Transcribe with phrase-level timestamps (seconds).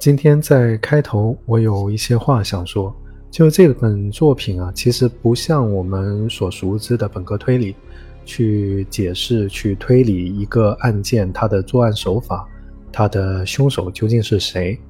[0.00, 2.94] 今天在开头，我有一些话想说。
[3.30, 7.76] 就这本作品啊，其实不像我们所熟知的本科推理，
[8.24, 12.48] 去解释、去推理一个案件它的作案手法，
[12.90, 14.80] 它的凶手究竟是谁。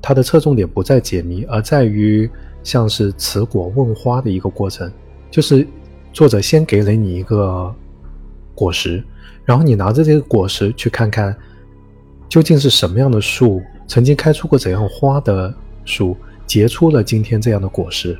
[0.00, 2.30] 它的侧重点不在解谜，而在于
[2.62, 4.88] 像是持果问花的一个过程。
[5.28, 5.66] 就是
[6.12, 7.74] 作者先给了你一个
[8.54, 9.02] 果实，
[9.44, 11.36] 然后你拿着这个果实去看看，
[12.28, 13.60] 究竟是什么样的树。
[13.90, 15.52] 曾经开出过怎样花的
[15.84, 18.16] 树，结出了今天这样的果实，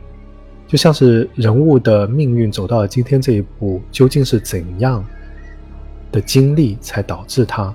[0.67, 5.05] 就像是人物的命运走到了今天这一步，究竟是怎样
[6.11, 7.73] 的经历才导致他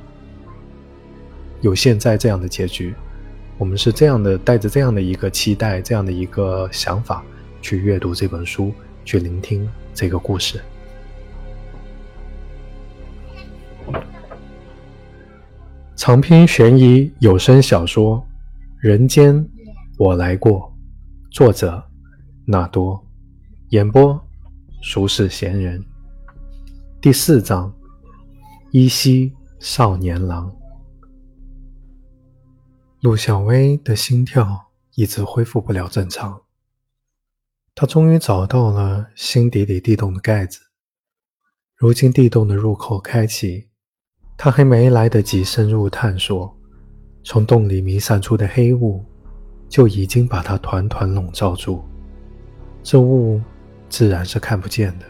[1.61, 2.93] 有现在这样的结局？
[3.57, 7.23] 我们是这样的，带着这样的一个期待，这样的一个想法
[7.61, 8.73] 去阅读这本书，
[9.05, 10.59] 去聆听这个故事。
[16.05, 18.19] 长篇悬疑有声小说
[18.77, 19.43] 《人间
[19.97, 20.71] 我来过》，
[21.35, 21.83] 作者
[22.45, 23.03] 纳多，
[23.69, 24.23] 演播
[24.83, 25.83] 俗世闲人。
[27.01, 27.75] 第四章：
[28.69, 30.55] 依稀少年郎。
[32.99, 36.39] 陆小薇的心跳一直恢复不了正常，
[37.73, 40.59] 她终于找到了心底里地洞的盖子。
[41.75, 43.69] 如今地洞的入口开启。
[44.37, 46.53] 他还没来得及深入探索，
[47.23, 49.03] 从洞里弥散出的黑雾
[49.69, 51.83] 就已经把他团团笼罩住。
[52.83, 53.41] 这雾
[53.89, 55.05] 自然是看不见的，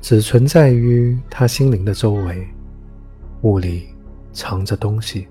[0.00, 2.46] 只存在于他心灵的周围。
[3.42, 3.88] 雾里
[4.32, 5.26] 藏着东西，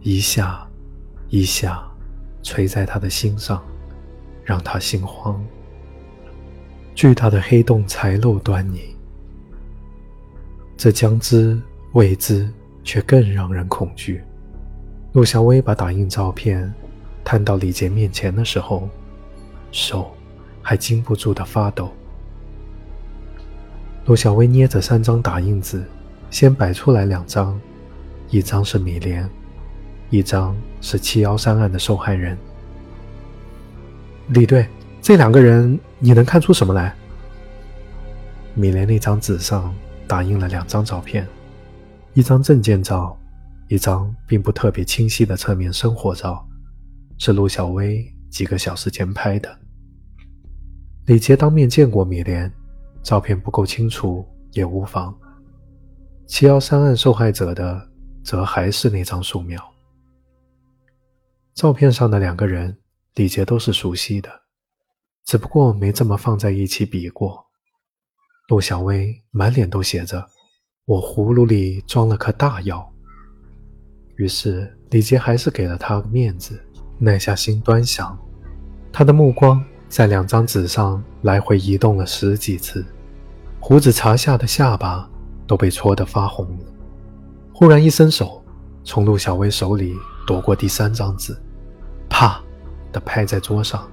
[0.00, 0.66] 一下
[1.28, 1.82] 一下
[2.42, 3.62] 垂在他的心上，
[4.44, 5.44] 让他心慌。
[6.94, 8.96] 巨大的黑洞才露端倪，
[10.76, 11.60] 这将之。
[11.96, 12.46] 未知
[12.84, 14.22] 却更让人恐惧。
[15.14, 16.70] 陆小薇把打印照片
[17.24, 18.86] 摊到李杰面前的时候，
[19.72, 20.14] 手
[20.60, 21.90] 还禁不住的发抖。
[24.04, 25.82] 陆小薇捏着三张打印纸，
[26.30, 27.58] 先摆出来两张，
[28.28, 29.26] 一张是米莲，
[30.10, 32.36] 一张是七幺三案的受害人。
[34.28, 34.68] 李队，
[35.00, 36.94] 这两个人你能看出什么来？
[38.52, 39.74] 米莲那张纸上
[40.06, 41.26] 打印了两张照片。
[42.16, 43.14] 一张证件照，
[43.68, 46.48] 一张并不特别清晰的侧面生活照，
[47.18, 49.54] 是陆小薇几个小时前拍的。
[51.04, 52.50] 李杰当面见过米莲，
[53.02, 55.14] 照片不够清楚也无妨。
[56.26, 57.86] 七幺三案受害者的，
[58.24, 59.62] 则还是那张素描。
[61.52, 62.78] 照片上的两个人，
[63.16, 64.30] 李杰都是熟悉的，
[65.26, 67.44] 只不过没这么放在一起比过。
[68.48, 70.26] 陆小薇满脸都写着。
[70.86, 72.88] 我葫芦里装了颗大药，
[74.14, 76.56] 于是李杰还是给了他面子，
[76.96, 78.16] 耐下心端详。
[78.92, 82.86] 他的目光在两张纸上来回移动了十几次，
[83.58, 85.10] 胡子茬下的下巴
[85.44, 86.56] 都被戳得发红。
[87.52, 88.40] 忽然一伸手，
[88.84, 89.92] 从陆小薇手里
[90.24, 91.36] 夺过第三张纸，
[92.08, 92.40] 啪
[92.92, 93.90] 的拍在桌上，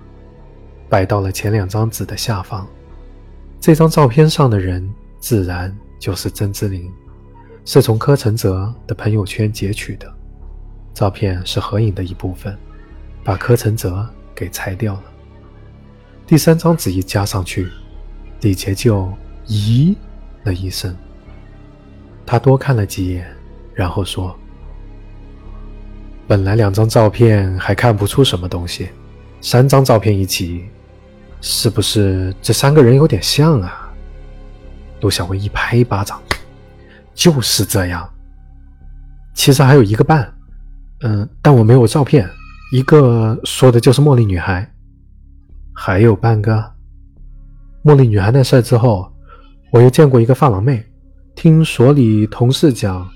[0.87, 2.67] 摆到了前两张纸的下方。
[3.59, 4.87] 这张照片上的人
[5.17, 5.75] 自然。
[6.03, 6.91] 就是曾之琳，
[7.63, 10.13] 是从柯承泽的朋友圈截取的
[10.93, 12.53] 照片，是合影的一部分，
[13.23, 14.05] 把柯承泽
[14.35, 15.03] 给裁掉了。
[16.27, 17.69] 第三张纸一加上去，
[18.41, 19.09] 李杰就
[19.47, 19.95] 咦
[20.43, 20.93] 了一声，
[22.25, 23.25] 他多看了几眼，
[23.73, 24.37] 然后说
[26.27, 28.89] ：“本来两张照片还看不出什么东西，
[29.39, 30.65] 三张照片一起，
[31.39, 33.79] 是不是这三个人有点像啊？”
[35.03, 36.19] 陆小薇一拍一巴掌，
[37.13, 38.09] 就是这样。
[39.33, 40.33] 其实还有一个半，
[41.01, 42.27] 嗯，但我没有照片。
[42.71, 44.67] 一个说的就是茉莉女孩，
[45.75, 46.73] 还有半个。
[47.83, 49.11] 茉莉女孩那事之后，
[49.71, 50.83] 我又见过一个发廊妹，
[51.35, 53.07] 听所里同事讲，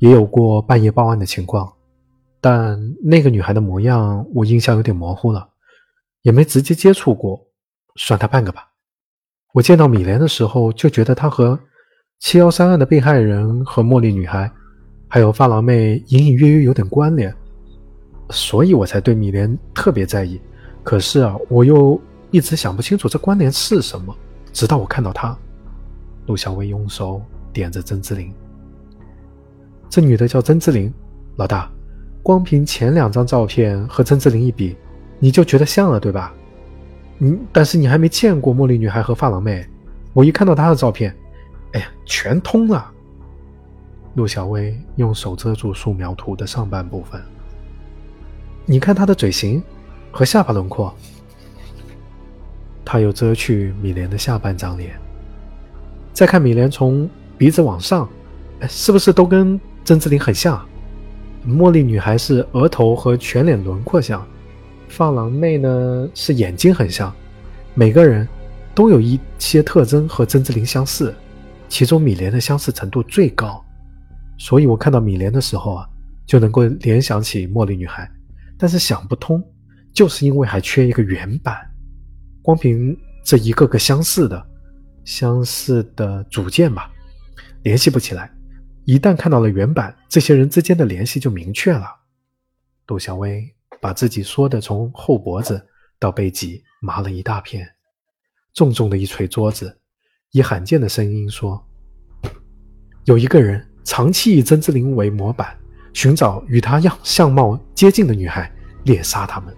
[0.00, 1.70] 也有过半夜报案的情况，
[2.40, 5.46] 但那个女孩的模样我印象有点模糊了，
[6.22, 7.38] 也没直接接触过，
[7.96, 8.73] 算她半个吧。
[9.54, 11.56] 我见到米莲的时候，就觉得她和
[12.18, 14.50] 七幺三案的被害人和茉莉女孩，
[15.06, 17.32] 还有发廊妹隐隐约约有点关联，
[18.30, 20.40] 所以我才对米莲特别在意。
[20.82, 22.00] 可是啊，我又
[22.32, 24.12] 一直想不清楚这关联是什么。
[24.52, 25.38] 直到我看到她，
[26.26, 27.22] 陆小薇用手
[27.52, 28.34] 点着曾之琳，
[29.88, 30.92] 这女的叫曾之琳。
[31.36, 31.70] 老大，
[32.24, 34.76] 光凭前两张照片和曾之琳一比，
[35.20, 36.34] 你就觉得像了，对吧？
[37.18, 39.66] 嗯，但是你还没见过茉莉女孩和发廊妹，
[40.12, 41.14] 我一看到她的照片，
[41.72, 42.90] 哎呀，全通了。
[44.14, 47.20] 陆小薇用手遮住素描图的上半部分，
[48.64, 49.62] 你看她的嘴型
[50.12, 50.94] 和下巴轮廓，
[52.84, 54.94] 他又遮去米莲的下半张脸。
[56.12, 58.08] 再看米莲从鼻子往上，
[58.68, 60.64] 是不是都跟甄子玲很像？
[61.44, 64.24] 茉莉女孩是额头和全脸轮廓像，
[64.94, 67.12] 放狼妹呢是眼睛很像，
[67.74, 68.26] 每个人
[68.76, 71.12] 都有一些特征和甄子玲相似，
[71.68, 73.62] 其中米莲的相似程度最高，
[74.38, 75.88] 所以我看到米莲的时候啊，
[76.24, 78.08] 就能够联想起茉莉女孩，
[78.56, 79.42] 但是想不通，
[79.92, 81.56] 就是因为还缺一个原版，
[82.40, 84.46] 光凭这一个个相似的、
[85.04, 86.88] 相似的组件吧，
[87.64, 88.30] 联系不起来。
[88.84, 91.84] 一旦看到了原版，这些人之间的联系就明确了。
[92.86, 93.52] 杜小薇
[93.84, 95.62] 把自己缩的从后脖子
[95.98, 97.68] 到背脊麻了一大片，
[98.54, 99.78] 重重的一捶桌子，
[100.30, 101.62] 以罕见的声音说
[103.04, 105.54] ：“有一个人长期以曾之琳为模板，
[105.92, 108.50] 寻找与他样相貌接近的女孩，
[108.84, 109.54] 猎杀他们。”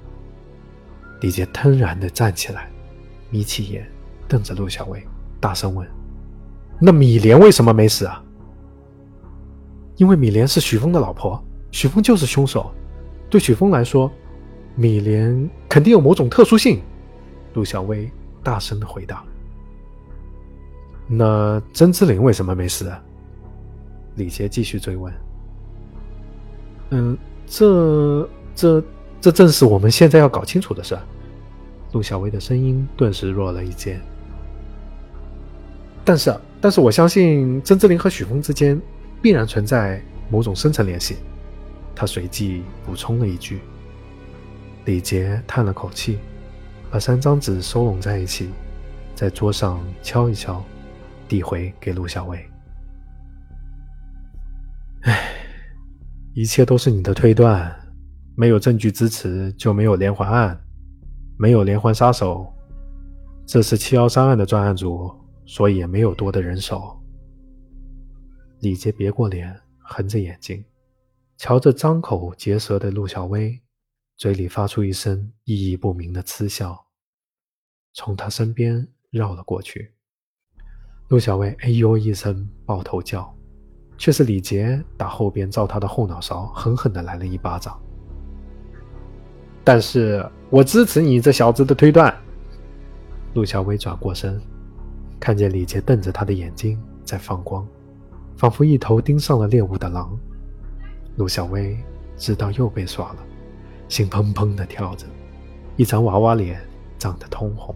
[1.22, 2.68] 李杰腾然的站起来，
[3.30, 3.88] 眯起眼
[4.26, 5.06] 瞪着陆小薇，
[5.38, 5.88] 大声问
[6.82, 8.20] ：“那米莲为什么没死啊？”
[9.94, 11.40] 因为米莲是许峰的老婆，
[11.70, 12.74] 许峰就是凶手。
[13.28, 14.10] 对许峰来说，
[14.74, 16.80] 米莲肯定有某种特殊性。
[17.54, 18.10] 陆小薇
[18.42, 19.24] 大声的回答。
[21.06, 22.92] 那曾之琳为什么没死？
[24.16, 25.12] 李杰继续追问。
[26.90, 28.84] 嗯，这、这、
[29.20, 30.98] 这正是我们现在要搞清楚的事。
[31.92, 33.98] 陆小薇的声音顿时弱了一截。
[36.04, 38.80] 但是，但是我相信曾之琳和许峰之间。
[39.22, 40.00] 必然存在
[40.30, 41.16] 某种深层联系，
[41.96, 43.60] 他随即补充了一句。
[44.84, 46.18] 李杰叹了口气，
[46.90, 48.50] 把三张纸收拢在一起，
[49.16, 50.62] 在桌上敲一敲，
[51.26, 52.38] 递回给陆小薇。
[55.02, 55.30] 唉，
[56.34, 57.74] 一切都是你的推断，
[58.36, 60.60] 没有证据支持就没有连环案，
[61.36, 62.46] 没有连环杀手，
[63.44, 65.10] 这是七幺三案的专案组，
[65.46, 66.96] 所以也没有多的人手。
[68.60, 70.64] 李杰别过脸，横着眼睛，
[71.36, 73.60] 瞧着张口结舌的陆小薇，
[74.16, 76.86] 嘴里发出一声意义不明的嗤笑，
[77.92, 79.92] 从他身边绕了过去。
[81.08, 83.32] 陆小薇哎呦一声抱头叫，
[83.98, 87.78] 却是李杰打后边照他的后脑勺狠狠的来了一巴掌。
[89.62, 92.14] 但是我支持你这小子的推断。
[93.34, 94.40] 陆小薇转过身，
[95.20, 97.66] 看见李杰瞪着他的眼睛在放光。
[98.36, 100.18] 仿佛一头盯上了猎物的狼，
[101.16, 101.76] 陆小薇
[102.16, 103.16] 知道又被耍了，
[103.88, 105.06] 心砰砰的跳着，
[105.76, 106.60] 一张娃娃脸
[106.98, 107.74] 涨得通红。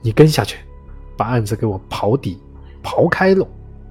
[0.00, 0.58] 你跟下去，
[1.16, 2.38] 把案子给我刨底、
[2.82, 3.46] 刨开喽，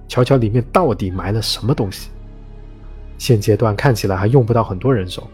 [0.08, 2.10] 瞧瞧里面到底埋了什么东西。
[3.18, 5.26] 现阶段看起来还用不到很多人手，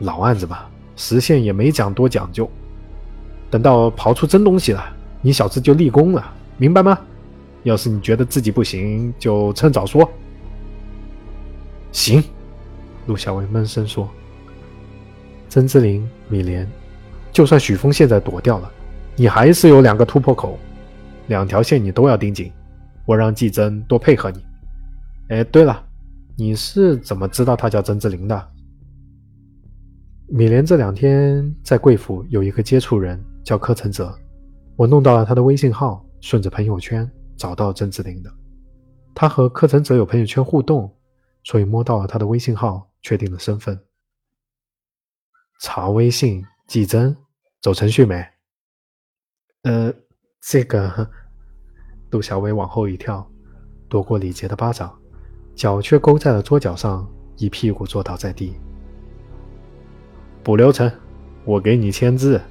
[0.00, 0.66] 老案子嘛，
[0.96, 2.50] 时限也没讲多讲究。
[3.50, 4.84] 等到刨出真东西了，
[5.22, 6.98] 你小子就立功了，明白吗？
[7.62, 10.08] 要是你觉得自己不行，就趁早说。
[11.92, 12.22] 行，
[13.06, 14.08] 陆小薇闷声说
[15.48, 16.68] ：“曾之琳、米莲，
[17.32, 18.70] 就算许峰现在躲掉了，
[19.16, 20.58] 你还是有两个突破口，
[21.28, 22.52] 两条线你都要盯紧。
[23.04, 24.44] 我让季真多配合你。
[25.28, 25.84] 哎，对了，
[26.36, 28.48] 你是怎么知道他叫曾之琳的？
[30.28, 34.12] 米莲这两天在贵府有一个接触人叫柯承泽，
[34.74, 38.30] 我弄到了他的微信号，顺着朋友圈。”找到甄子林的，
[39.14, 40.90] 他和柯承泽有朋友圈互动，
[41.44, 43.80] 所以摸到了他的微信号，确定了身份。
[45.60, 47.16] 查微信，季真，
[47.62, 48.26] 走程序没？
[49.62, 49.94] 呃，
[50.40, 51.08] 这个，
[52.10, 53.30] 杜小薇往后一跳，
[53.88, 54.92] 躲过李杰的巴掌，
[55.54, 58.56] 脚却勾在了桌角上，一屁股坐倒在地。
[60.42, 60.90] 补流程，
[61.44, 62.42] 我给你签字。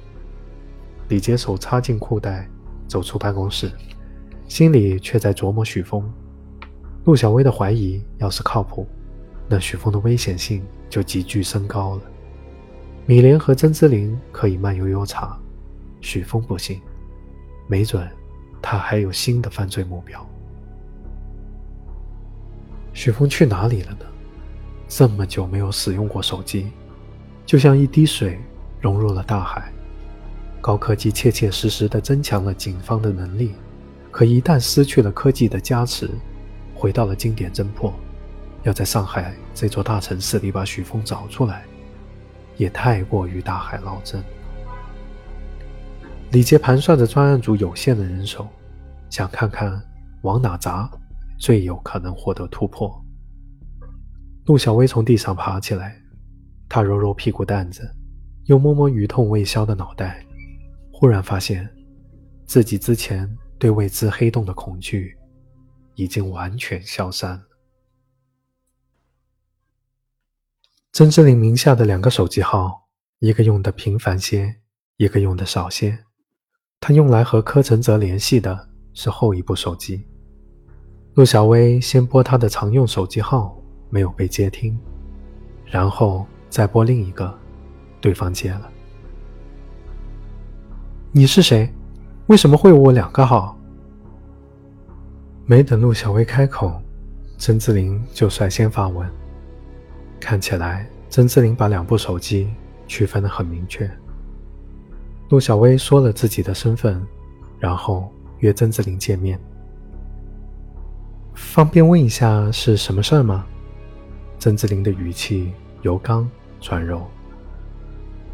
[1.10, 2.48] 李杰手插进裤袋，
[2.88, 3.70] 走出办公室。
[4.48, 6.10] 心里却在琢磨许峰。
[7.04, 8.88] 陆小薇的怀疑要是靠谱，
[9.48, 12.02] 那许峰的危险性就急剧升高了。
[13.06, 15.38] 米莲和曾之琳可以慢悠悠查，
[16.00, 16.80] 许峰不行，
[17.68, 18.08] 没准
[18.60, 20.26] 他还有新的犯罪目标。
[22.92, 24.06] 许峰去哪里了呢？
[24.88, 26.68] 这么久没有使用过手机，
[27.44, 28.38] 就像一滴水
[28.80, 29.72] 融入了大海。
[30.60, 33.54] 高科技切切实实地增强了警方的能力。
[34.10, 36.10] 可一旦失去了科技的加持，
[36.74, 37.92] 回到了经典侦破，
[38.66, 41.64] 要在上海这座大城市里把许峰找出来，
[42.56, 44.20] 也太过于大海捞针。
[46.32, 48.48] 李杰盘算着专案组有限的人手，
[49.08, 49.80] 想看看
[50.22, 50.90] 往哪砸
[51.38, 52.92] 最有可能获得突破。
[54.46, 55.96] 陆小薇从地上爬起来，
[56.68, 57.88] 他揉揉屁股蛋子，
[58.46, 60.26] 又摸摸余痛未消的脑袋，
[60.92, 61.68] 忽然发现
[62.46, 65.16] 自己之前对未知黑洞的恐惧
[65.94, 67.42] 已经完全消散了。
[70.96, 72.86] 曾志林名下的两个手机号，
[73.18, 74.56] 一个用的频繁些，
[74.96, 75.98] 一个用的少些。
[76.80, 80.02] 他用来和柯承泽联系的是后一部手机。
[81.12, 84.74] 陆小薇先拨他的常用手机号，没有被接听，
[85.66, 87.38] 然后再拨另一个，
[88.00, 88.72] 对方接了。
[91.12, 91.70] 你是谁？
[92.28, 93.54] 为什么会有我两个号？
[95.44, 96.80] 没等陆小薇开口，
[97.36, 99.06] 曾志林就率先发问。
[100.18, 102.48] 看起来，曾志林把两部手机
[102.86, 103.90] 区分得很明确。
[105.28, 107.04] 陆小薇说了自己的身份，
[107.58, 109.38] 然后约曾志林见面。
[111.34, 113.44] 方便问一下是什么事儿吗？
[114.38, 116.28] 曾志林的语气由刚
[116.60, 117.06] 转柔。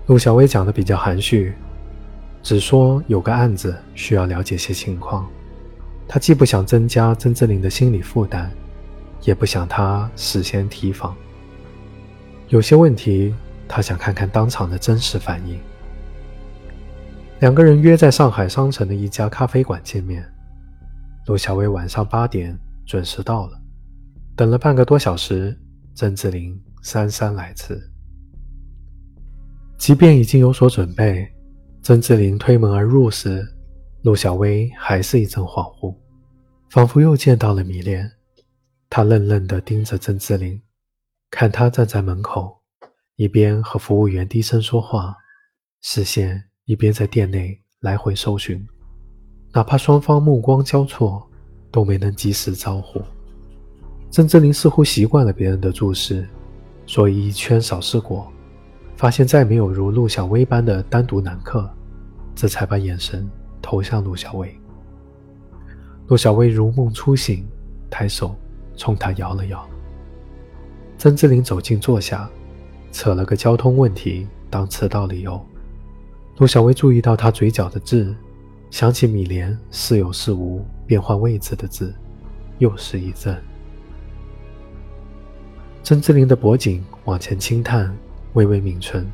[0.06, 1.54] 陆小薇讲的比较含蓄，
[2.42, 5.28] 只说有个案子需要了解些情况。
[6.08, 8.50] 他既不想增加曾志林的心理负担，
[9.22, 11.16] 也不想他事先提防。
[12.52, 13.34] 有些问题，
[13.66, 15.58] 他想看看当场的真实反应。
[17.40, 20.22] 两个人约在上海商城的一家咖啡馆见面。
[21.28, 22.54] 陆小薇晚上八点
[22.84, 23.58] 准时到了，
[24.36, 25.58] 等了半个多小时，
[25.94, 27.80] 曾志林姗姗来迟。
[29.78, 31.26] 即便已经有所准备，
[31.80, 33.42] 曾志林推门而入时，
[34.02, 35.96] 陆小薇还是一阵恍惚，
[36.68, 38.12] 仿佛又见到了米莲。
[38.90, 40.60] 她愣愣地盯着曾志林，
[41.32, 42.60] 看他站在门口，
[43.16, 45.16] 一边和服务员低声说话，
[45.80, 46.44] 视线。
[46.64, 48.64] 一边在店内来回搜寻，
[49.52, 51.28] 哪怕双方目光交错，
[51.72, 53.02] 都没能及时招呼。
[54.10, 56.26] 曾志林似乎习惯了别人的注视，
[56.86, 58.30] 所以一圈扫视过，
[58.96, 61.68] 发现再没有如陆小薇般的单独男客，
[62.32, 63.28] 这才把眼神
[63.60, 64.56] 投向陆小薇。
[66.06, 67.44] 陆小薇如梦初醒，
[67.90, 68.36] 抬手
[68.76, 69.68] 冲他摇了摇。
[71.02, 72.30] 曾志林走近坐下，
[72.92, 75.44] 扯了个交通问题当迟到理由。
[76.38, 78.14] 陆小薇注意到他嘴角的痣，
[78.70, 81.92] 想起米莲似有似无变换位置的字，
[82.58, 83.36] 又是一震。
[85.82, 87.92] 曾志林的脖颈往前轻探，
[88.34, 89.04] 微微抿唇，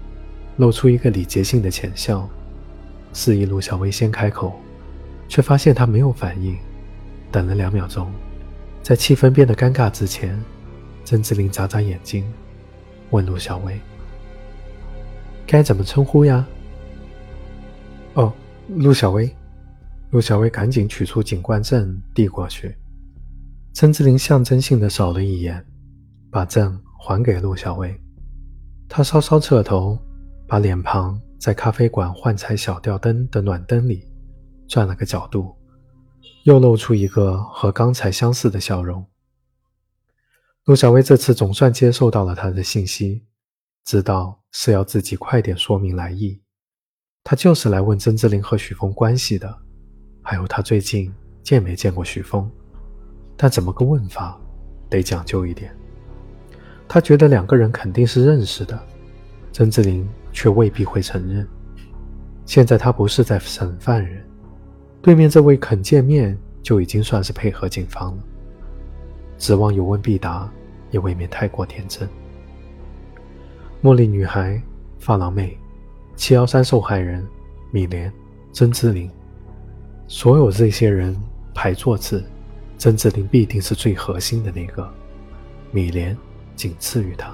[0.59, 2.28] 露出一个礼节性的浅笑，
[3.14, 4.61] 示意陆小薇先开口，
[5.26, 6.54] 却发现他没有反应。
[7.33, 8.12] 等了两秒钟，
[8.83, 10.38] 在气氛变得尴尬之前，
[11.08, 12.22] 曾志林眨眨眼睛，
[13.12, 13.80] 问陆小薇
[15.48, 16.46] ：“该怎么称呼呀？”
[18.12, 18.30] 哦，
[18.68, 19.34] 陆小薇，
[20.10, 22.76] 陆小薇赶紧取出警官证递过去。
[23.72, 25.64] 曾志林象征性的扫了一眼，
[26.30, 27.98] 把证还给陆小薇。
[28.86, 29.98] 他稍稍侧头，
[30.46, 34.06] 把脸庞在咖啡馆幻彩小吊灯的暖灯里
[34.68, 35.56] 转了个角度，
[36.44, 39.02] 又露出一个和刚才相似的笑容。
[40.68, 43.25] 陆小薇这次总算接受到了他的信息，
[43.87, 46.38] 知道是要自己快点说明来意。
[47.25, 49.58] 他就是来问曾志林和许峰关系的，
[50.20, 51.10] 还有他最近
[51.42, 52.46] 见没见过许峰。
[53.34, 54.38] 但怎么个问法，
[54.90, 55.75] 得讲究一点。
[56.87, 58.78] 他觉得两个人肯定是认识的，
[59.54, 61.48] 曾志林却未必会承认。
[62.44, 64.22] 现在他不是在审犯人，
[65.00, 68.22] 对面这位肯见面就已经算是配合警方了。
[69.38, 70.52] 指望有问必答，
[70.90, 72.09] 也未免太过天真。
[73.83, 74.61] 茉莉女孩，
[74.99, 75.57] 发廊妹。
[76.16, 77.25] 七幺三受害人
[77.71, 78.12] 米莲、
[78.52, 79.09] 曾志林，
[80.09, 81.16] 所有这些人
[81.54, 82.25] 排座次，
[82.76, 84.92] 曾志林必定是最核心的那个，
[85.71, 86.16] 米莲
[86.57, 87.33] 仅次于他。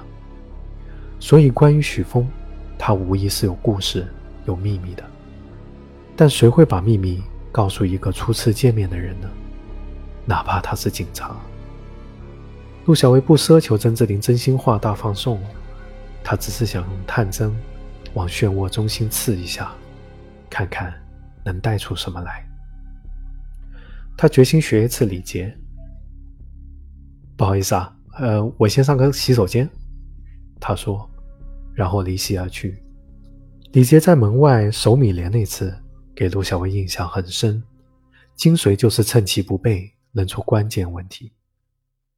[1.19, 2.27] 所以关于许峰，
[2.77, 4.05] 他无疑是有故事、
[4.45, 5.03] 有秘密的。
[6.15, 9.27] 但谁会把秘密告诉一个初次见面的人呢？
[10.25, 11.35] 哪怕他是警察。
[12.85, 15.41] 陆小薇不奢求曾志林真心话大放送，
[16.23, 17.53] 他只是想用探针。
[18.13, 19.73] 往漩涡中心刺一下，
[20.49, 20.93] 看看
[21.43, 22.47] 能带出什么来。
[24.15, 25.53] 他决心学一次礼节。
[27.35, 29.69] 不好意思啊，呃，我先上个洗手间。
[30.61, 31.09] 他说，
[31.73, 32.81] 然后离席而去。
[33.73, 35.75] 李杰在门外守米莲那次，
[36.15, 37.61] 给陆小薇印象很深，
[38.35, 41.33] 精髓就是趁其不备，扔出关键问题。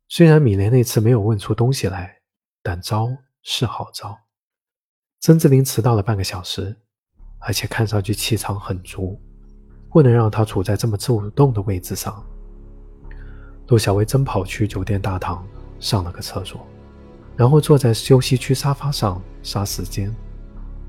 [0.09, 2.19] 虽然米莲那次没有问出东西来，
[2.63, 3.09] 但招
[3.43, 4.17] 是好招。
[5.19, 6.73] 曾志林迟到了半个小时，
[7.39, 9.19] 而且看上去气场很足，
[9.89, 12.25] 不能让他处在这么主动的位置上。
[13.67, 15.45] 陆小薇真跑去酒店大堂
[15.77, 16.65] 上了个厕所，
[17.35, 20.09] 然后坐在休息区沙发上杀时间。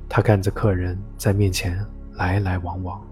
[0.08, 3.04] 他看着客人在面前来来往往，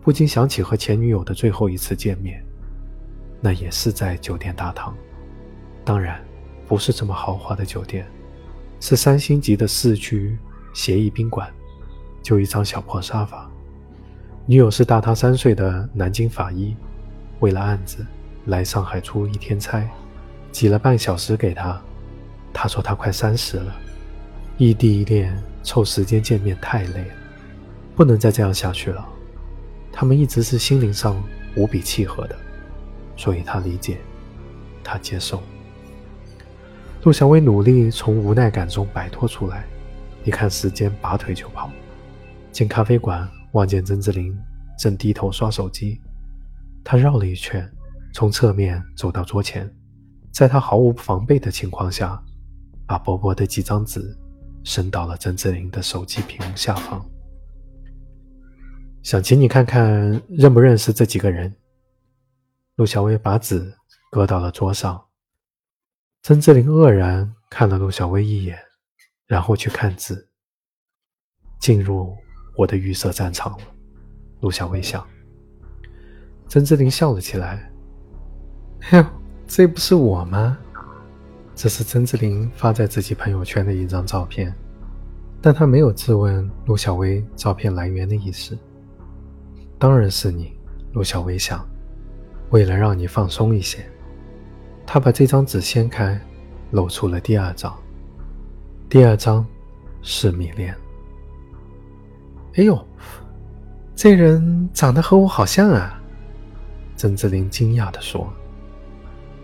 [0.00, 2.42] 不禁想起和前女友的最后一次见面，
[3.42, 4.96] 那也是在酒店大堂，
[5.84, 6.18] 当然
[6.66, 8.06] 不是这么豪华的酒店，
[8.80, 10.38] 是三星级的四区
[10.72, 11.52] 协议宾馆，
[12.22, 13.50] 就一张小破沙发。
[14.46, 16.74] 女友是大他三岁的南京法医，
[17.40, 18.04] 为了案子
[18.46, 19.86] 来上海出一天差，
[20.50, 21.80] 挤了半小时给他。
[22.52, 23.74] 他说他快三十了，
[24.58, 27.14] 异地恋凑时间见面太累了，
[27.96, 29.06] 不能再这样下去了。
[29.92, 31.22] 他们一直是心灵上
[31.56, 32.36] 无比契合的，
[33.16, 33.98] 所以他理解，
[34.82, 35.42] 他接受。
[37.04, 39.66] 陆小薇努力从无奈感中摆脱出来，
[40.24, 41.70] 一看时间，拔腿就跑。
[42.50, 44.34] 进咖啡馆，望见曾志林
[44.78, 46.00] 正低头刷手机，
[46.82, 47.70] 他绕了一圈，
[48.14, 49.70] 从侧面走到桌前，
[50.32, 52.20] 在他毫无防备的情况下。
[52.86, 54.14] 把薄薄的几张纸
[54.62, 57.02] 伸到了曾志林的手机屏幕下方，
[59.02, 61.54] 想请你看看认不认识这几个人。
[62.76, 63.72] 陆小薇把纸
[64.10, 65.02] 搁到了桌上，
[66.24, 68.58] 曾志林愕然看了陆小薇一眼，
[69.26, 70.26] 然后去看字。
[71.60, 72.16] 进入
[72.56, 73.64] 我的预设战场了，
[74.40, 75.06] 陆小薇想。
[76.48, 77.70] 曾志林笑了起来
[78.92, 79.04] ：“哟，
[79.46, 80.56] 这不是我吗？”
[81.54, 84.50] 这是曾志林发在自己朋友圈的一张照片，
[85.42, 88.58] 但他没有质问陆小薇照片来源的意思。
[89.78, 90.58] 当然是你，
[90.94, 91.62] 陆小薇想。
[92.48, 93.86] 为了让你放松一些，
[94.86, 96.20] 他把这张纸掀开，
[96.70, 97.74] 露出了第二张。
[98.88, 99.44] 第二张
[100.02, 100.74] 是米莲。
[102.56, 102.86] 哎呦，
[103.96, 106.00] 这人长得和我好像啊！
[106.96, 108.32] 曾志林惊讶地说。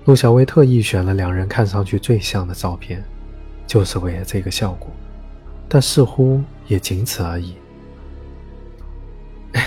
[0.06, 3.02] 陆小薇特意选了两人看上去最像的照片，
[3.66, 4.88] 就是为了这个效果，
[5.68, 7.56] 但似乎也仅此而已。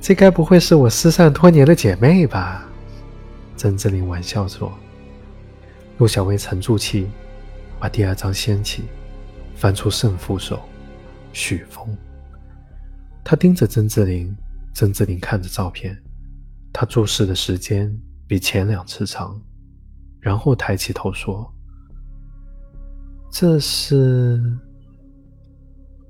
[0.00, 2.66] 这该不会是我失散多年的姐妹吧？
[3.56, 4.72] 曾志林玩笑说。
[5.98, 7.08] 陆小薇沉住气，
[7.78, 8.84] 把第二张掀起，
[9.54, 10.60] 翻出胜负手
[11.32, 11.96] 许峰。
[13.24, 14.34] 他盯着曾志林，
[14.74, 15.96] 曾志林看着照片，
[16.72, 19.40] 他注视的时间比前两次长。
[20.20, 21.52] 然后抬起头说
[23.28, 24.40] ：“这是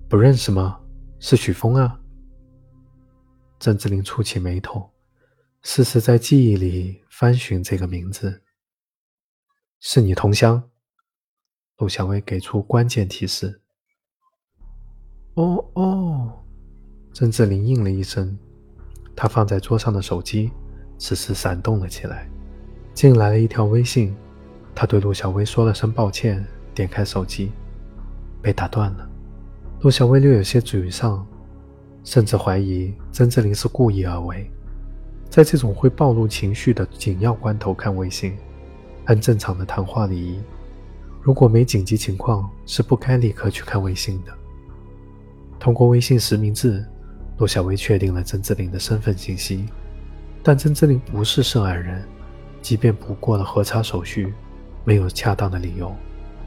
[0.06, 0.78] 不认识吗？
[1.18, 1.98] 是许峰啊。”
[3.58, 4.90] 郑志林蹙起眉头，
[5.62, 8.41] 试试在记忆里翻寻这个名字。
[9.84, 10.62] 是你同乡？
[11.78, 13.60] 陆小薇给出关键提示。
[15.34, 16.32] 哦哦，
[17.12, 18.38] 郑志林应了一声，
[19.16, 20.52] 他放在桌上的手机
[20.98, 22.28] 此时闪动了起来。
[22.94, 24.14] 进来了一条微信，
[24.72, 27.50] 他对陆小薇说了声抱歉，点开手机，
[28.40, 29.10] 被打断了。
[29.80, 31.26] 陆小薇略有些沮丧，
[32.04, 34.48] 甚至怀疑曾志林是故意而为，
[35.28, 38.38] 在这种会暴露情绪的紧要关头看微信。
[39.06, 40.40] 按正常的谈话礼仪，
[41.20, 44.32] 如果没紧急情况，是不该立刻去看微信的。
[45.58, 46.84] 通过微信实名制，
[47.38, 49.66] 陆小薇确定了曾志林的身份信息，
[50.42, 52.02] 但曾志林不是涉案人。
[52.60, 54.32] 即便补过了核查手续，
[54.84, 55.92] 没有恰当的理由，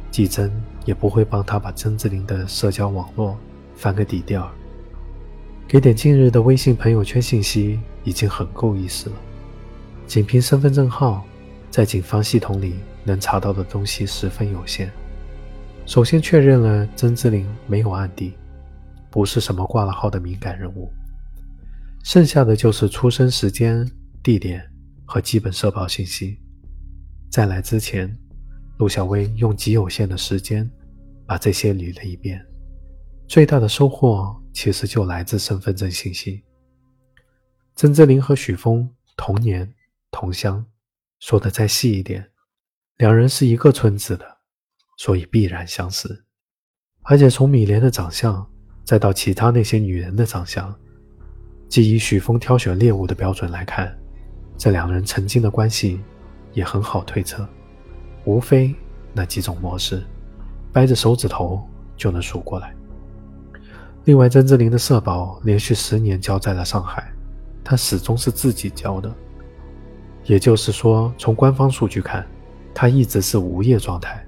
[0.10, 0.50] 季真
[0.86, 3.38] 也不会帮他把曾志林的社交网络
[3.76, 4.50] 翻个底调。
[5.68, 9.16] 给点近日的微信朋友圈信息已经很够意思了。
[10.08, 11.26] 仅凭身份证号，
[11.76, 14.90] 在警方系统里能查到的东西十分有限。
[15.86, 18.34] 首先确认了曾志林没有案底，
[19.12, 20.90] 不是什么挂了号的敏感人物，
[22.02, 23.86] 剩下的就是出生时间、
[24.24, 24.66] 地点。
[25.08, 26.40] 和基本社保信息。
[27.30, 28.12] 在来之前，
[28.78, 30.68] 陆小薇用极有限的时间
[31.28, 32.44] 把这些捋了一遍。
[33.28, 36.42] 最大的收获其实就来自身份证信息。
[37.76, 39.72] 曾志林和许峰同年
[40.10, 40.66] 同乡，
[41.26, 42.24] 说的再细一点，
[42.98, 44.24] 两人是一个村子的，
[45.00, 46.24] 所以必然相似。
[47.02, 48.48] 而且从米莲的长相，
[48.84, 50.72] 再到其他那些女人的长相，
[51.68, 53.92] 即以许峰挑选猎物的标准来看。
[54.56, 56.00] 这两人曾经的关系
[56.54, 57.44] 也很好推测，
[58.26, 58.76] 无非
[59.12, 60.04] 那几种模式，
[60.72, 62.72] 掰着手指头就能数过来。
[64.04, 67.12] 另外，曾志林的社保连续十年交在了上海，
[67.64, 69.12] 他始终是自己交的，
[70.26, 72.26] 也就是说，从官方数据看，
[72.74, 74.24] 他一直是无业状态。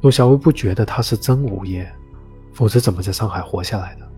[0.00, 1.90] 陆小薇不觉得他是真无业，
[2.52, 4.08] 否则怎么在上海活下来的？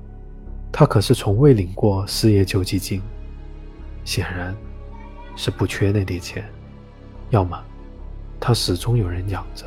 [0.72, 3.02] 他可是从未领过失业救济金，
[4.04, 4.54] 显然。
[5.36, 6.44] 是不缺那点钱，
[7.30, 7.58] 要么
[8.38, 9.64] 他始终有人养着。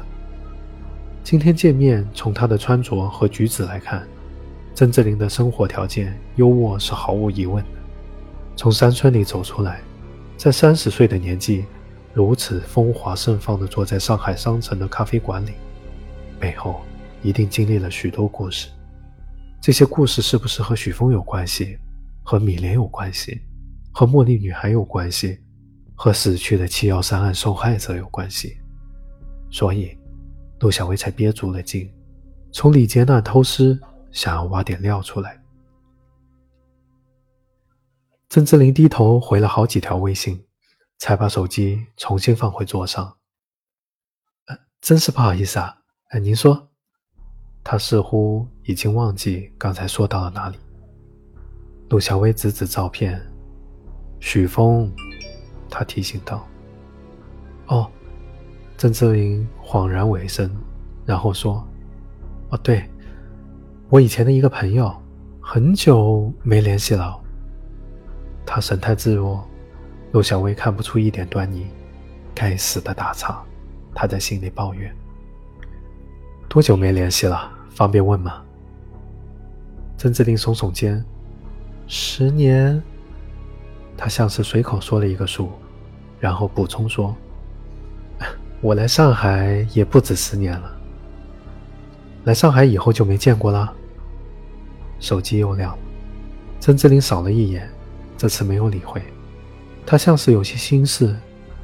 [1.24, 4.06] 今天见面，从他的穿着和举止来看，
[4.76, 7.70] 曾志林的生活条件优渥是毫无疑问的。
[8.56, 9.82] 从山村里走出来，
[10.44, 11.64] 在三十岁的年纪，
[12.14, 15.54] 如此风华盛放地坐在上海商城的咖啡馆里，
[16.38, 16.82] 背后
[17.22, 18.68] 一定经历了许多故事。
[19.62, 21.78] 这些故事是不是和许峰有关系？
[22.24, 23.40] 和米莲有关系？
[23.94, 25.40] 和茉莉女孩有关系？
[25.96, 28.58] 和死去的七幺三案受害者有关系？
[29.50, 29.98] 所以，
[30.60, 31.90] 陆小薇才憋足了劲，
[32.52, 33.80] 从李杰那偷师，
[34.12, 35.42] 想要挖点料出来。
[38.34, 40.44] 曾志林低头回了好几条微信，
[40.98, 43.18] 才把手机重新放回桌上。
[44.82, 45.78] 真是不好意思啊。
[46.10, 46.70] 呃，您说，
[47.64, 50.58] 他似乎已经忘记刚才说到了哪里。
[51.92, 53.22] 陆小薇指指照片，
[54.20, 54.92] 许峰，
[55.70, 56.44] 他提醒道。
[57.68, 57.88] 哦，
[58.80, 60.50] 曾志林恍然尾声，
[61.06, 61.64] 然后说
[62.50, 62.90] ：“哦，对，
[63.90, 64.92] 我以前的一个朋友，
[65.40, 67.20] 很久没联系了。”
[68.54, 69.44] 他神态自若，
[70.12, 71.66] 陆小薇看不出一点端倪。
[72.36, 73.44] 该死的打岔，
[73.96, 74.96] 他在心里抱怨。
[76.48, 77.52] 多久没联系了？
[77.72, 78.44] 方便问吗？
[79.98, 81.04] 曾志林耸耸肩，
[81.88, 82.80] 十年。
[83.98, 85.50] 他像是随口说了一个数，
[86.20, 87.16] 然后补充说
[88.62, 90.78] ：“我来上海也不止十年了。
[92.26, 93.74] 来上海以后就没见过了。”
[95.02, 95.80] 手机又亮了，
[96.60, 97.68] 曾志林扫了一眼。
[98.24, 99.04] 这次没有理会，
[99.86, 101.14] 他像是有些心事，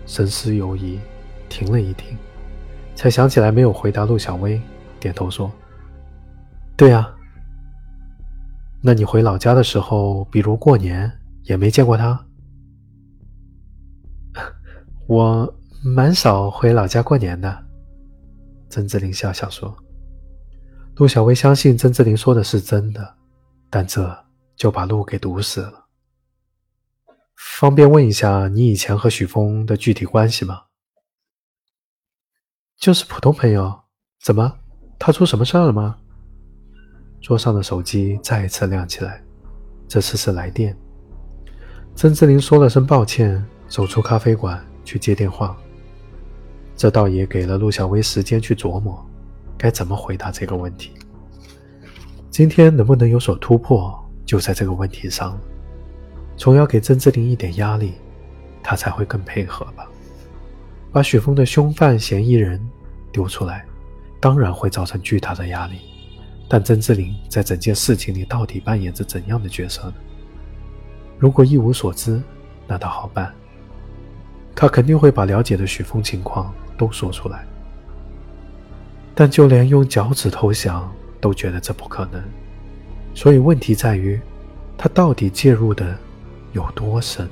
[0.05, 0.99] 神思犹疑，
[1.47, 2.17] 停了一停，
[2.97, 4.61] 才想起来没有回答陆小薇，
[4.99, 5.49] 点头说
[6.75, 7.15] ：“对啊，
[8.81, 11.09] 那你回老家的时候，比如过年，
[11.43, 12.25] 也没见过他？”
[15.07, 17.65] 我蛮少回老家过年的。
[18.69, 19.73] 曾志林笑笑说
[20.97, 23.15] ：“陆小薇相信曾志林说的是真的，
[23.69, 24.13] 但这
[24.57, 25.71] 就把路给堵死了。”
[27.39, 30.63] 方便问一下，你以前和许峰的具体关系吗？
[32.77, 33.79] 就是普通朋友。
[34.21, 34.59] 怎么，
[34.99, 35.95] 他出什么事儿了吗？
[37.21, 39.23] 桌上的手机再一次亮起来，
[39.87, 40.77] 这次是来电。
[41.95, 45.57] 曾志林说了声抱歉，走出咖啡馆去接电话。
[46.75, 49.01] 这倒也给了陆小薇时间去琢磨，
[49.57, 50.91] 该怎么回答这个问题。
[52.29, 55.39] 今天能不能有所突破，就在这个问题上。
[56.39, 57.95] 总要给曾志林一点压力，
[58.63, 59.85] 他才会更配合吧。
[60.89, 62.65] 把许峰的凶犯嫌疑人
[63.11, 63.65] 丢出来，
[64.21, 65.81] 当然会造成巨大的压力。
[66.47, 69.93] 但曾志林在整件事情里到底扮演着怎样的角色呢？
[71.17, 72.21] 如果一无所知，
[72.65, 73.35] 那倒好办。
[74.55, 77.45] 他肯定会把了解的许峰情况都说出来。
[79.13, 82.23] 但就连用脚趾头想都觉得这不可能。
[83.13, 84.17] 所以问题在于，
[84.77, 85.97] 他到底介入的？
[86.53, 87.27] 有多深？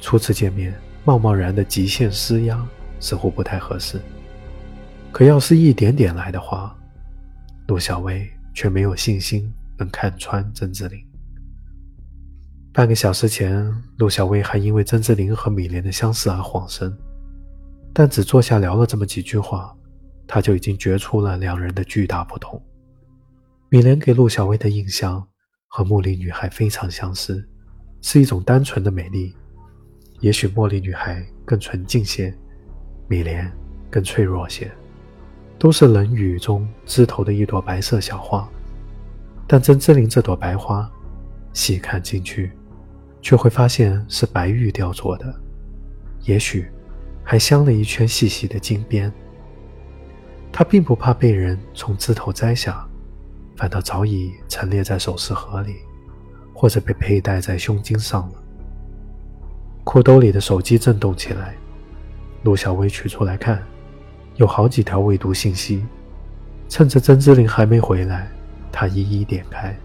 [0.00, 2.66] 初次见面，贸贸然的极限施压
[3.00, 4.00] 似乎不太合适。
[5.10, 6.76] 可要是一点点来的话，
[7.68, 10.98] 陆小薇却没有信心能看穿曾志林。
[12.72, 13.64] 半个小时前，
[13.98, 16.92] 陆小薇还因为曾志林和米莲的相似而恍神，
[17.92, 19.74] 但只坐下聊了这么几句话，
[20.26, 22.60] 她就已经觉出了两人的巨大不同。
[23.70, 25.26] 米莲给陆小薇的印象
[25.68, 27.48] 和茉莉女孩非常相似。
[28.06, 29.34] 是一种单纯的美丽，
[30.20, 32.34] 也许茉莉女孩更纯净些，
[33.08, 33.50] 米莲
[33.90, 34.70] 更脆弱些，
[35.58, 38.46] 都是冷雨中枝头的一朵白色小花。
[39.46, 40.86] 但曾志林这朵白花，
[41.54, 42.52] 细看进去，
[43.22, 45.34] 却会发现是白玉雕琢的，
[46.24, 46.68] 也许
[47.22, 49.10] 还镶了一圈细细的金边。
[50.52, 52.86] 他并不怕被人从枝头摘下，
[53.56, 55.76] 反倒早已陈列在首饰盒里。
[56.54, 58.32] 或者被佩戴在胸襟上了。
[59.82, 61.54] 裤兜里的手机震动起来，
[62.44, 63.62] 陆小薇取出来看，
[64.36, 65.84] 有好几条未读信息。
[66.68, 68.30] 趁着曾之琳还没回来，
[68.72, 69.76] 她一一点开。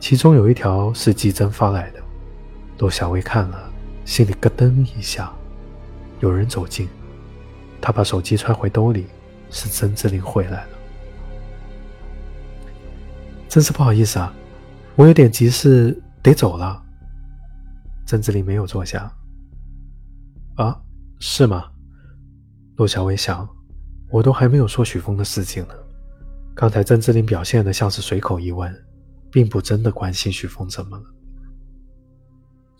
[0.00, 2.00] 其中有一条是季真发来的，
[2.78, 3.70] 陆小薇看了，
[4.04, 5.30] 心里咯噔一下。
[6.20, 6.88] 有人走近，
[7.80, 9.06] 她把手机揣回兜里，
[9.50, 10.68] 是曾之琳回来了。
[13.48, 14.34] 真是不好意思啊。
[14.96, 16.80] 我有点急事，得走了。
[18.06, 19.12] 曾志林没有坐下。
[20.54, 20.80] 啊，
[21.18, 21.64] 是吗？
[22.76, 23.48] 陆小薇想，
[24.10, 25.74] 我都还没有说许峰的事情呢。
[26.54, 28.72] 刚才曾志林表现的像是随口一问，
[29.32, 31.04] 并不真的关心许峰怎么了。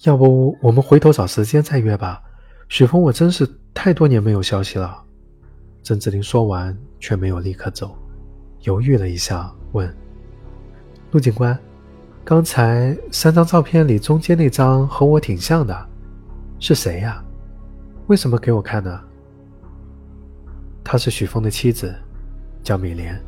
[0.04, 2.22] 要不我们回头找时间再约吧？
[2.68, 5.02] 许峰，我真是太多年没有消息了。
[5.82, 7.98] 曾志林说完，却没有立刻走，
[8.60, 9.92] 犹豫了一下，问
[11.10, 11.58] ：“陆警官，
[12.24, 15.88] 刚才三张照片里中间那张和我挺像的，
[16.58, 17.22] 是谁呀？
[18.06, 18.98] 为什么给我看呢？”
[20.82, 21.94] 她是许峰的妻子，
[22.62, 23.20] 叫米莲。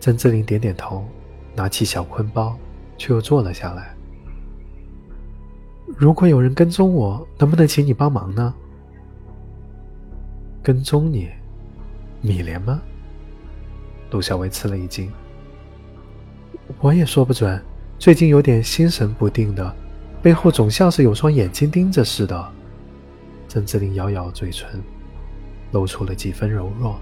[0.00, 1.04] 曾志林点点头，
[1.54, 2.56] 拿起小坤包，
[2.96, 3.94] 却又坐了下来。
[5.86, 8.54] 如果有人跟踪我，能不能请你帮忙呢？
[10.62, 11.28] 跟踪你，
[12.22, 12.80] 米莲吗？
[14.10, 15.12] 陆小薇吃了一惊。
[16.80, 17.60] 我也说不准，
[17.98, 19.74] 最近有点心神不定的，
[20.22, 22.52] 背后总像是有双眼睛盯着似的。
[23.48, 24.68] 郑志林咬咬嘴唇，
[25.72, 26.98] 露出了几分柔弱。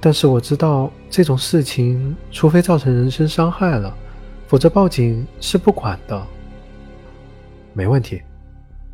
[0.00, 3.94] 但是我知道这种事情，除非造成人身伤害了，
[4.46, 6.26] 否则报警是不管的。
[7.74, 8.22] 没问题，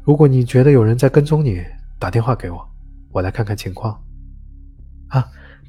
[0.02, 1.62] 如果你觉得有人在跟踪你，
[1.98, 2.66] 打电话给我，
[3.12, 4.02] 我来看看情况。
[5.08, 5.24] 啊，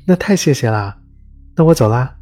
[0.05, 0.97] 那太谢谢啦，
[1.55, 2.14] 那我走啦。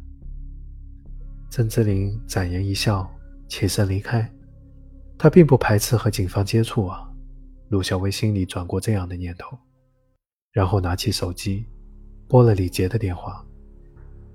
[1.54, 3.08] 曾志林展颜一笑，
[3.46, 4.28] 起身离开。
[5.16, 7.08] 他并不排斥和警方接触啊。
[7.68, 9.56] 陆小薇心里转过这样的念头，
[10.50, 11.64] 然后拿起手机。
[12.26, 13.46] 拨了李杰的电话，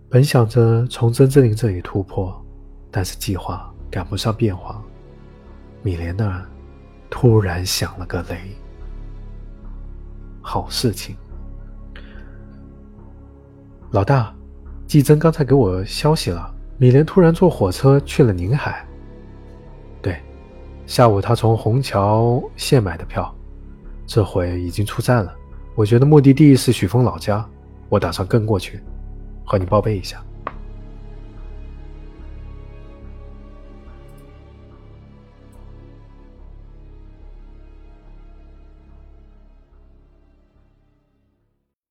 [0.09, 2.33] 本想着从曾志林这里突破，
[2.89, 4.81] 但是计划赶不上变化。
[5.83, 6.47] 米莲那儿
[7.09, 8.55] 突然响了个雷，
[10.41, 11.17] 好事情！
[13.91, 14.33] 老大，
[14.87, 18.85] 季真刚才给我消息了，米莲突然坐火车去了宁海。
[20.01, 20.17] 对，
[20.85, 23.35] 下午他从虹桥线买的票，
[24.07, 25.35] 这回已经出站了。
[25.75, 27.45] 我觉得目的地是许峰老家。
[27.89, 28.79] 我打算跟过去，
[29.43, 30.23] 和你报备一下。